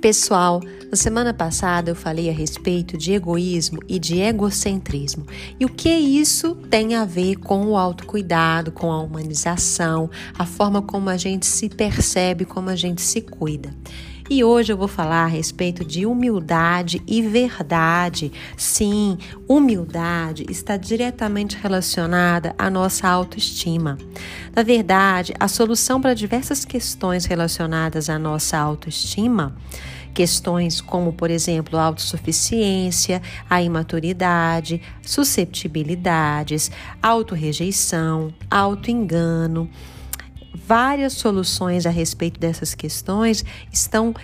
Pessoal, 0.00 0.60
na 0.88 0.96
semana 0.96 1.34
passada 1.34 1.90
eu 1.90 1.94
falei 1.96 2.30
a 2.30 2.32
respeito 2.32 2.96
de 2.96 3.12
egoísmo 3.14 3.80
e 3.88 3.98
de 3.98 4.20
egocentrismo. 4.20 5.26
E 5.58 5.64
o 5.64 5.68
que 5.68 5.90
isso 5.90 6.54
tem 6.70 6.94
a 6.94 7.04
ver 7.04 7.34
com 7.36 7.66
o 7.66 7.76
autocuidado, 7.76 8.70
com 8.70 8.92
a 8.92 9.02
humanização, 9.02 10.08
a 10.38 10.46
forma 10.46 10.80
como 10.80 11.10
a 11.10 11.16
gente 11.16 11.46
se 11.46 11.68
percebe, 11.68 12.44
como 12.44 12.70
a 12.70 12.76
gente 12.76 13.02
se 13.02 13.20
cuida. 13.20 13.74
E 14.30 14.44
hoje 14.44 14.70
eu 14.70 14.76
vou 14.76 14.88
falar 14.88 15.24
a 15.24 15.26
respeito 15.26 15.82
de 15.82 16.04
humildade 16.04 17.02
e 17.06 17.22
verdade. 17.22 18.30
Sim, 18.58 19.16
humildade 19.48 20.44
está 20.50 20.76
diretamente 20.76 21.56
relacionada 21.56 22.54
à 22.58 22.68
nossa 22.68 23.08
autoestima. 23.08 23.96
Na 24.54 24.62
verdade, 24.62 25.32
a 25.40 25.48
solução 25.48 25.98
para 25.98 26.12
diversas 26.12 26.62
questões 26.62 27.24
relacionadas 27.24 28.10
à 28.10 28.18
nossa 28.18 28.58
autoestima 28.58 29.56
questões 30.12 30.80
como, 30.80 31.12
por 31.12 31.30
exemplo, 31.30 31.78
a 31.78 31.84
autossuficiência, 31.84 33.22
a 33.48 33.62
imaturidade, 33.62 34.82
susceptibilidades, 35.00 36.72
autorrejeição, 37.00 38.34
autoengano, 38.50 39.70
várias 40.68 41.14
soluções 41.14 41.86
a 41.86 41.90
respeito 41.90 42.38
dessas 42.38 42.74
questões 42.74 43.42
estão 43.72 44.14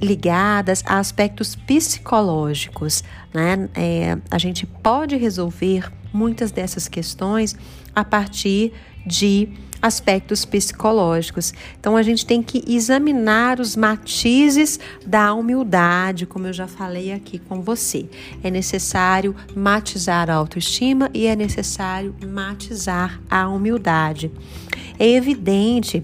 ligadas 0.00 0.84
a 0.86 0.98
aspectos 1.00 1.56
psicológicos. 1.56 3.02
Né? 3.34 3.68
É, 3.74 4.16
a 4.30 4.38
gente 4.38 4.64
pode 4.64 5.16
resolver 5.16 5.90
muitas 6.16 6.50
dessas 6.50 6.88
questões 6.88 7.54
a 7.94 8.02
partir 8.02 8.72
de 9.06 9.48
aspectos 9.80 10.44
psicológicos. 10.44 11.52
Então 11.78 11.96
a 11.96 12.02
gente 12.02 12.24
tem 12.24 12.42
que 12.42 12.64
examinar 12.66 13.60
os 13.60 13.76
matizes 13.76 14.80
da 15.06 15.32
humildade, 15.34 16.26
como 16.26 16.46
eu 16.46 16.52
já 16.52 16.66
falei 16.66 17.12
aqui 17.12 17.38
com 17.38 17.60
você. 17.60 18.08
É 18.42 18.50
necessário 18.50 19.36
matizar 19.54 20.30
a 20.30 20.34
autoestima 20.34 21.10
e 21.12 21.26
é 21.26 21.36
necessário 21.36 22.14
matizar 22.26 23.20
a 23.30 23.48
humildade. 23.48 24.30
É 24.98 25.06
evidente 25.06 26.02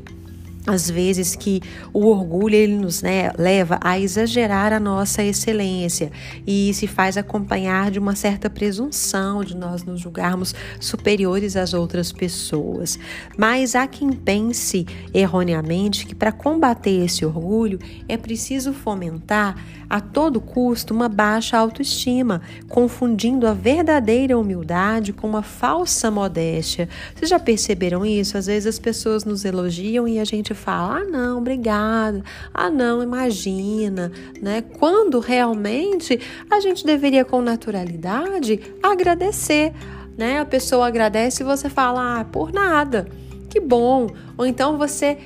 às 0.67 0.89
vezes 0.89 1.35
que 1.35 1.61
o 1.93 2.07
orgulho 2.07 2.55
ele 2.55 2.77
nos 2.77 3.03
né, 3.03 3.33
leva 3.37 3.79
a 3.83 3.99
exagerar 3.99 4.73
a 4.73 4.79
nossa 4.79 5.23
excelência 5.23 6.13
e 6.47 6.73
se 6.75 6.87
faz 6.87 7.17
acompanhar 7.17 7.91
de 7.91 7.99
uma 7.99 8.15
certa 8.15 8.49
presunção 8.49 9.43
de 9.43 9.57
nós 9.57 9.83
nos 9.83 10.01
julgarmos 10.01 10.55
superiores 10.79 11.57
às 11.57 11.75
outras 11.75 12.13
pessoas. 12.13 12.99
Mas 13.37 13.75
há 13.75 13.87
quem 13.87 14.13
pense 14.13 14.87
erroneamente 15.13 16.07
que 16.07 16.15
para 16.15 16.31
combater 16.31 17.05
esse 17.05 17.25
orgulho 17.27 17.79
é 18.09 18.17
preciso 18.17 18.73
fomentar 18.73 19.57
a 19.93 20.01
todo 20.01 20.41
custo 20.41 20.95
uma 20.95 21.07
baixa 21.07 21.59
autoestima, 21.59 22.41
confundindo 22.67 23.47
a 23.47 23.53
verdadeira 23.53 24.39
humildade 24.39 25.13
com 25.13 25.27
uma 25.27 25.43
falsa 25.43 26.11
modéstia. 26.11 26.89
Vocês 27.15 27.29
já 27.29 27.39
perceberam 27.39 28.07
isso? 28.07 28.39
Às 28.39 28.47
vezes 28.47 28.67
as 28.67 28.79
pessoas 28.79 29.23
nos 29.23 29.45
elogiam 29.45 30.09
e 30.09 30.19
a 30.19 30.25
gente 30.25 30.52
fala: 30.55 30.99
"Ah, 30.99 31.05
não, 31.05 31.39
obrigada. 31.39 32.23
Ah, 32.53 32.71
não, 32.71 33.03
imagina", 33.03 34.11
né? 34.41 34.63
Quando 34.79 35.21
realmente 35.21 36.21
a 36.51 36.61
gente 36.61 36.85
deveria 36.85 37.25
com 37.25 37.41
naturalidade 37.43 38.61
agradecer, 38.83 39.73
né? 40.17 40.41
A 40.41 40.45
pessoa 40.45 40.87
agradece 40.87 41.43
e 41.43 41.47
você 41.47 41.69
fala: 41.69 42.21
"Ah, 42.21 42.25
por 42.25 42.53
nada" 42.53 43.07
que 43.53 43.61
bom. 43.61 44.09
Ou 44.39 44.47
então 44.47 44.79
você 44.79 45.19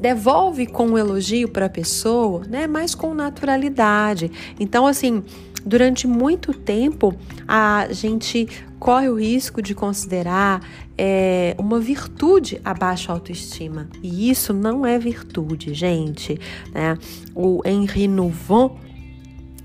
devolve 0.00 0.66
com 0.66 0.86
um 0.86 0.98
elogio 0.98 1.46
para 1.46 1.66
a 1.66 1.68
pessoa, 1.68 2.42
né? 2.48 2.66
Mas 2.66 2.94
com 2.94 3.12
naturalidade. 3.12 4.32
Então, 4.58 4.86
assim, 4.86 5.22
durante 5.66 6.06
muito 6.06 6.54
tempo 6.54 7.14
a 7.46 7.88
gente 7.90 8.48
corre 8.78 9.08
o 9.08 9.18
risco 9.18 9.60
de 9.60 9.74
considerar 9.74 10.62
é, 10.96 11.56
uma 11.58 11.80
virtude 11.80 12.60
a 12.64 12.72
baixa 12.72 13.12
autoestima. 13.12 13.88
E 14.02 14.30
isso 14.30 14.54
não 14.54 14.86
é 14.86 14.98
virtude, 14.98 15.74
gente. 15.74 16.38
Né? 16.72 16.96
O 17.34 17.60
Henri 17.64 18.06
Nouveau 18.06 18.78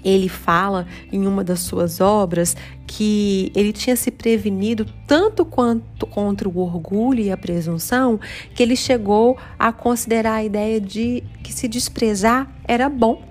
ele 0.04 0.28
fala 0.28 0.88
em 1.12 1.28
uma 1.28 1.44
das 1.44 1.60
suas 1.60 2.02
obras 2.02 2.56
que 2.88 3.52
ele 3.56 3.72
tinha 3.72 3.96
se 3.96 4.10
prevenido 4.10 4.86
tanto 5.06 5.46
quanto 5.46 6.08
contra 6.08 6.50
o 6.50 6.58
orgulho 6.58 7.20
e 7.20 7.32
a 7.32 7.38
presunção 7.38 8.20
que 8.56 8.64
ele 8.64 8.76
chegou 8.76 9.38
a 9.60 9.72
considerar 9.72 10.34
a 10.36 10.44
ideia 10.44 10.82
de 10.82 11.24
que 11.44 11.54
se 11.54 11.68
desprezar 11.68 12.52
era 12.68 12.90
bom. 12.90 13.31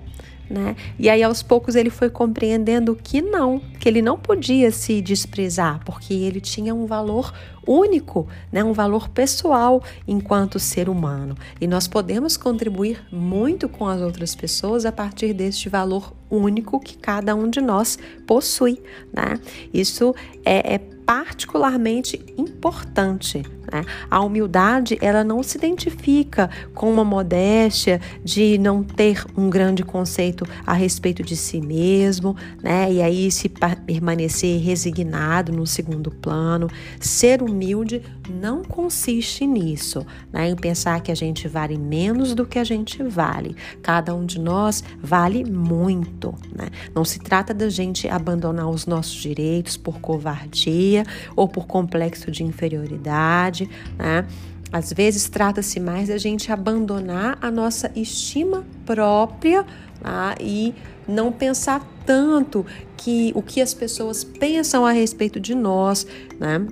Né? 0.51 0.75
E 0.99 1.09
aí 1.09 1.23
aos 1.23 1.41
poucos 1.41 1.75
ele 1.75 1.89
foi 1.89 2.09
compreendendo 2.09 2.93
que 3.01 3.21
não, 3.21 3.61
que 3.79 3.87
ele 3.87 4.01
não 4.01 4.19
podia 4.19 4.69
se 4.69 5.01
desprezar, 5.01 5.79
porque 5.85 6.13
ele 6.13 6.41
tinha 6.41 6.75
um 6.75 6.85
valor 6.85 7.33
único, 7.65 8.27
né? 8.51 8.61
um 8.61 8.73
valor 8.73 9.07
pessoal 9.07 9.81
enquanto 10.05 10.59
ser 10.59 10.89
humano. 10.89 11.37
E 11.61 11.65
nós 11.67 11.87
podemos 11.87 12.35
contribuir 12.35 13.01
muito 13.09 13.69
com 13.69 13.87
as 13.87 14.01
outras 14.01 14.35
pessoas 14.35 14.85
a 14.85 14.91
partir 14.91 15.31
deste 15.33 15.69
valor 15.69 16.13
único 16.29 16.81
que 16.81 16.97
cada 16.97 17.33
um 17.33 17.49
de 17.49 17.61
nós 17.61 17.97
possui. 18.27 18.81
Né? 19.13 19.39
Isso 19.73 20.13
é, 20.43 20.75
é 20.75 20.81
particularmente 21.11 22.23
importante. 22.37 23.43
Né? 23.69 23.83
A 24.09 24.21
humildade 24.21 24.97
ela 25.01 25.25
não 25.25 25.43
se 25.43 25.57
identifica 25.57 26.49
com 26.73 26.89
uma 26.89 27.03
modéstia 27.03 27.99
de 28.23 28.57
não 28.57 28.81
ter 28.81 29.25
um 29.35 29.49
grande 29.49 29.83
conceito 29.83 30.47
a 30.65 30.71
respeito 30.71 31.21
de 31.21 31.35
si 31.35 31.59
mesmo, 31.59 32.35
né? 32.63 32.91
E 32.91 33.01
aí 33.01 33.29
se 33.29 33.49
permanecer 33.49 34.61
resignado 34.61 35.51
no 35.51 35.67
segundo 35.67 36.11
plano. 36.11 36.69
Ser 36.99 37.41
humilde 37.41 38.01
não 38.29 38.63
consiste 38.63 39.45
nisso, 39.45 40.05
né? 40.31 40.49
Em 40.49 40.55
pensar 40.55 41.01
que 41.01 41.11
a 41.11 41.15
gente 41.15 41.47
vale 41.47 41.77
menos 41.77 42.33
do 42.33 42.45
que 42.45 42.57
a 42.57 42.63
gente 42.63 43.03
vale. 43.03 43.55
Cada 43.81 44.15
um 44.15 44.25
de 44.25 44.39
nós 44.39 44.83
vale 45.01 45.43
muito, 45.43 46.33
né? 46.55 46.69
Não 46.95 47.03
se 47.03 47.19
trata 47.19 47.53
da 47.53 47.69
gente 47.69 48.07
abandonar 48.07 48.69
os 48.69 48.85
nossos 48.85 49.15
direitos 49.15 49.75
por 49.77 49.99
covardia 49.99 51.00
ou 51.35 51.47
por 51.47 51.67
complexo 51.67 52.31
de 52.31 52.43
inferioridade, 52.43 53.69
né? 53.97 54.25
Às 54.71 54.93
vezes 54.93 55.27
trata-se 55.27 55.79
mais 55.79 56.07
da 56.07 56.17
gente 56.17 56.51
abandonar 56.51 57.37
a 57.41 57.51
nossa 57.51 57.91
estima 57.93 58.63
própria 58.85 59.65
tá? 60.01 60.35
e 60.39 60.73
não 61.05 61.29
pensar 61.29 61.85
tanto 62.05 62.65
que 62.95 63.33
o 63.35 63.41
que 63.41 63.61
as 63.61 63.73
pessoas 63.73 64.23
pensam 64.23 64.85
a 64.85 64.91
respeito 64.91 65.39
de 65.39 65.53
nós, 65.53 66.07
né? 66.39 66.65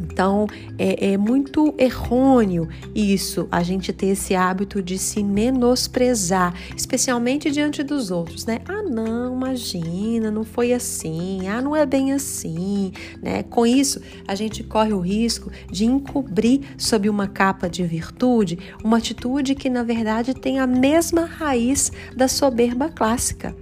Então, 0.00 0.46
é, 0.78 1.12
é, 1.12 1.16
muito 1.16 1.74
errôneo 1.78 2.68
isso, 2.94 3.48
a 3.50 3.62
gente 3.62 3.92
ter 3.92 4.08
esse 4.08 4.34
hábito 4.34 4.82
de 4.82 4.98
se 4.98 5.22
menosprezar, 5.22 6.54
especialmente 6.76 7.50
diante 7.50 7.82
dos 7.82 8.10
outros, 8.10 8.46
né? 8.46 8.60
Ah, 8.68 8.82
não, 8.82 9.34
imagina, 9.34 10.30
não 10.30 10.44
foi 10.44 10.72
assim, 10.72 11.48
ah, 11.48 11.60
não 11.60 11.74
é 11.74 11.84
bem 11.86 12.12
assim, 12.12 12.92
né? 13.22 13.42
Com 13.42 13.66
isso, 13.66 14.00
a 14.26 14.34
gente 14.34 14.62
corre 14.62 14.92
o 14.92 15.00
risco 15.00 15.50
de 15.70 15.84
encobrir 15.84 16.60
sob 16.76 17.08
uma 17.08 17.26
capa 17.26 17.68
de 17.68 17.84
virtude 17.84 18.58
uma 18.82 18.98
atitude 18.98 19.54
que, 19.54 19.70
na 19.70 19.82
verdade, 19.82 20.34
tem 20.34 20.58
a 20.58 20.66
mesma 20.66 21.24
raiz 21.24 21.92
da 22.16 22.28
soberba 22.28 22.88
clássica. 22.88 23.54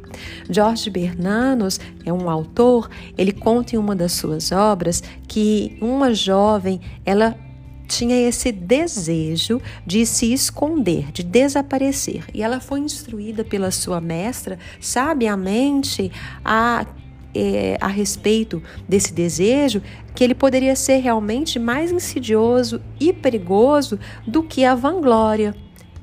George 0.48 0.90
Bernanos 0.90 1.80
é 2.04 2.12
um 2.12 2.28
autor, 2.28 2.88
ele 3.16 3.32
conta 3.32 3.76
em 3.76 3.78
uma 3.78 3.94
das 3.94 4.12
suas 4.12 4.52
obras 4.52 5.02
que 5.26 5.76
uma 5.80 6.14
jovem, 6.14 6.80
ela 7.04 7.36
tinha 7.92 8.16
esse 8.16 8.50
desejo 8.50 9.60
de 9.86 10.06
se 10.06 10.32
esconder, 10.32 11.12
de 11.12 11.22
desaparecer. 11.22 12.24
E 12.32 12.42
ela 12.42 12.58
foi 12.58 12.80
instruída 12.80 13.44
pela 13.44 13.70
sua 13.70 14.00
mestra, 14.00 14.58
sabiamente, 14.80 16.10
a, 16.42 16.86
é, 17.34 17.76
a 17.80 17.88
respeito 17.88 18.62
desse 18.88 19.12
desejo, 19.12 19.82
que 20.14 20.24
ele 20.24 20.34
poderia 20.34 20.74
ser 20.74 20.98
realmente 20.98 21.58
mais 21.58 21.92
insidioso 21.92 22.80
e 22.98 23.12
perigoso 23.12 23.98
do 24.26 24.42
que 24.42 24.64
a 24.64 24.74
vanglória. 24.74 25.54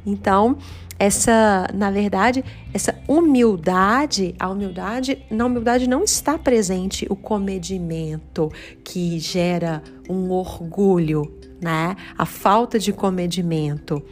Então, 0.05 0.57
essa, 0.99 1.67
na 1.73 1.89
verdade, 1.89 2.43
essa 2.73 2.93
humildade, 3.07 4.35
a 4.37 4.49
humildade, 4.49 5.25
na 5.31 5.45
humildade 5.45 5.87
não 5.87 6.03
está 6.03 6.37
presente 6.37 7.07
o 7.09 7.15
comedimento 7.15 8.51
que 8.83 9.17
gera 9.17 9.81
um 10.09 10.29
orgulho, 10.29 11.33
né? 11.61 11.95
A 12.17 12.25
falta 12.25 12.77
de 12.77 12.91
comedimento 12.91 14.03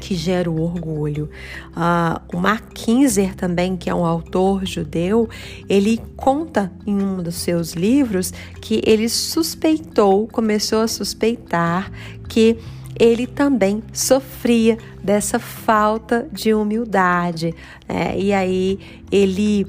que 0.00 0.14
gera 0.14 0.50
o 0.50 0.60
orgulho. 0.60 1.30
Uh, 1.70 2.36
o 2.36 2.40
Mark 2.40 2.72
Kinzer 2.74 3.34
também, 3.34 3.76
que 3.76 3.88
é 3.88 3.94
um 3.94 4.04
autor 4.04 4.66
judeu, 4.66 5.28
ele 5.68 6.00
conta 6.16 6.72
em 6.86 6.94
um 7.00 7.22
dos 7.22 7.36
seus 7.36 7.72
livros 7.72 8.32
que 8.60 8.82
ele 8.84 9.08
suspeitou, 9.08 10.26
começou 10.26 10.80
a 10.80 10.88
suspeitar 10.88 11.90
que 12.28 12.58
ele 12.98 13.26
também 13.26 13.82
sofria 13.92 14.78
dessa 15.02 15.38
falta 15.38 16.28
de 16.32 16.54
humildade. 16.54 17.54
Né? 17.88 18.18
E 18.18 18.32
aí 18.32 18.78
ele 19.10 19.66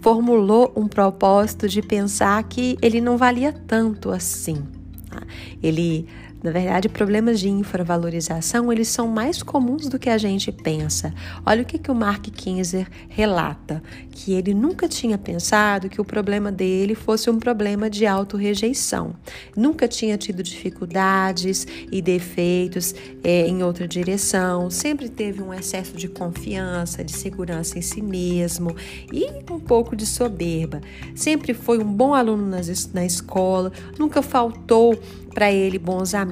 formulou 0.00 0.72
um 0.76 0.86
propósito 0.86 1.68
de 1.68 1.82
pensar 1.82 2.42
que 2.44 2.78
ele 2.80 3.00
não 3.00 3.16
valia 3.16 3.52
tanto 3.52 4.10
assim. 4.10 4.62
Tá? 5.10 5.22
Ele 5.62 6.06
na 6.42 6.50
verdade, 6.50 6.88
problemas 6.88 7.40
de 7.40 7.48
infravalorização, 7.48 8.72
eles 8.72 8.88
são 8.88 9.08
mais 9.08 9.42
comuns 9.42 9.88
do 9.88 9.98
que 9.98 10.08
a 10.08 10.18
gente 10.18 10.52
pensa. 10.52 11.12
Olha 11.44 11.62
o 11.62 11.64
que, 11.64 11.78
que 11.78 11.90
o 11.90 11.94
Mark 11.94 12.26
Kinzer 12.26 12.86
relata, 13.08 13.82
que 14.10 14.32
ele 14.32 14.54
nunca 14.54 14.88
tinha 14.88 15.18
pensado 15.18 15.88
que 15.88 16.00
o 16.00 16.04
problema 16.04 16.52
dele 16.52 16.94
fosse 16.94 17.30
um 17.30 17.38
problema 17.38 17.88
de 17.88 18.06
autorrejeição. 18.06 19.14
Nunca 19.56 19.88
tinha 19.88 20.16
tido 20.16 20.42
dificuldades 20.42 21.66
e 21.90 22.00
defeitos 22.02 22.94
é, 23.24 23.46
em 23.46 23.62
outra 23.62 23.88
direção, 23.88 24.70
sempre 24.70 25.08
teve 25.08 25.42
um 25.42 25.52
excesso 25.52 25.96
de 25.96 26.06
confiança, 26.06 27.02
de 27.02 27.12
segurança 27.12 27.78
em 27.78 27.82
si 27.82 28.02
mesmo 28.02 28.76
e 29.12 29.26
um 29.50 29.58
pouco 29.58 29.96
de 29.96 30.06
soberba. 30.06 30.80
Sempre 31.14 31.54
foi 31.54 31.78
um 31.78 31.92
bom 31.92 32.14
aluno 32.14 32.46
nas, 32.46 32.92
na 32.92 33.04
escola, 33.04 33.72
nunca 33.98 34.22
faltou 34.22 34.96
para 35.36 35.52
ele 35.52 35.78
bons 35.78 36.14
amigos. 36.14 36.25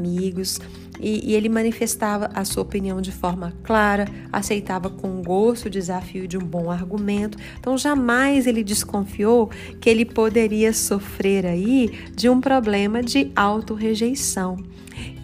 E, 1.00 1.30
e, 1.30 1.34
ele 1.34 1.48
manifestava 1.48 2.30
a 2.34 2.44
sua 2.44 2.62
opinião 2.62 3.00
de 3.00 3.10
forma 3.10 3.52
clara, 3.64 4.06
aceitava 4.32 4.88
com 4.88 5.22
gosto 5.22 5.66
o 5.66 5.70
desafio 5.70 6.28
de 6.28 6.38
um 6.38 6.44
bom 6.44 6.70
argumento. 6.70 7.36
Então 7.58 7.76
jamais 7.76 8.46
ele 8.46 8.62
desconfiou 8.62 9.50
que 9.80 9.90
ele 9.90 10.04
poderia 10.04 10.72
sofrer 10.72 11.46
aí 11.46 11.90
de 12.14 12.28
um 12.28 12.40
problema 12.40 13.02
de 13.02 13.30
autorrejeição. 13.34 14.56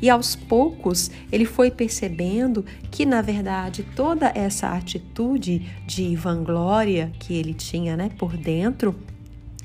E 0.02 0.10
aos 0.10 0.34
poucos 0.34 1.10
ele 1.30 1.44
foi 1.44 1.70
percebendo 1.70 2.64
que, 2.90 3.06
na 3.06 3.22
verdade, 3.22 3.86
toda 3.94 4.32
essa 4.34 4.68
atitude 4.68 5.66
de 5.86 6.16
vanglória 6.16 7.12
que 7.20 7.34
ele 7.34 7.54
tinha 7.54 7.96
né, 7.96 8.10
por 8.18 8.36
dentro 8.36 8.94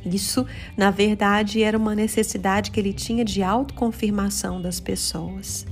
isso, 0.05 0.45
na 0.77 0.91
verdade, 0.91 1.63
era 1.63 1.77
uma 1.77 1.95
necessidade 1.95 2.71
que 2.71 2.79
ele 2.79 2.93
tinha 2.93 3.25
de 3.25 3.41
autoconfirmação 3.41 4.61
das 4.61 4.79
pessoas. 4.79 5.65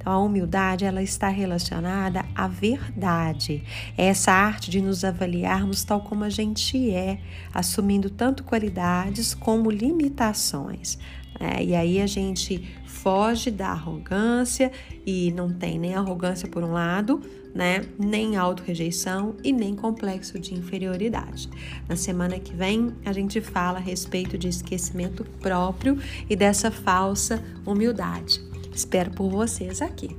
Então, 0.00 0.12
a 0.12 0.18
humildade 0.18 0.86
ela 0.86 1.02
está 1.02 1.28
relacionada 1.28 2.24
à 2.34 2.48
verdade. 2.48 3.62
É 3.98 4.06
essa 4.06 4.32
arte 4.32 4.70
de 4.70 4.80
nos 4.80 5.04
avaliarmos 5.04 5.84
tal 5.84 6.00
como 6.00 6.24
a 6.24 6.30
gente 6.30 6.90
é, 6.90 7.18
assumindo 7.52 8.08
tanto 8.08 8.42
qualidades 8.42 9.34
como 9.34 9.70
limitações. 9.70 10.98
É, 11.38 11.62
e 11.62 11.74
aí 11.74 12.00
a 12.00 12.06
gente 12.06 12.66
foge 12.86 13.50
da 13.50 13.68
arrogância 13.68 14.72
e 15.06 15.32
não 15.32 15.52
tem 15.52 15.78
nem 15.78 15.94
arrogância 15.94 16.48
por 16.48 16.62
um 16.62 16.72
lado, 16.72 17.22
né? 17.54 17.84
Nem 17.98 18.36
auto-rejeição 18.36 19.34
e 19.42 19.52
nem 19.52 19.74
complexo 19.74 20.38
de 20.38 20.54
inferioridade. 20.54 21.48
Na 21.88 21.96
semana 21.96 22.38
que 22.38 22.54
vem, 22.54 22.94
a 23.04 23.12
gente 23.12 23.40
fala 23.40 23.78
a 23.78 23.82
respeito 23.82 24.38
de 24.38 24.48
esquecimento 24.48 25.24
próprio 25.40 25.98
e 26.28 26.36
dessa 26.36 26.70
falsa 26.70 27.42
humildade. 27.66 28.40
Espero 28.72 29.10
por 29.10 29.30
vocês 29.30 29.82
aqui. 29.82 30.16